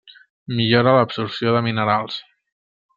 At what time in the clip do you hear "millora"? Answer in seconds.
0.61-0.95